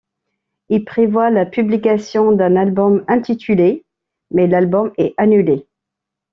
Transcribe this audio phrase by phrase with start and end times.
[0.69, 3.85] Il prévoit la publication d'un album intitulé',
[4.31, 5.67] mais l'album est annulé.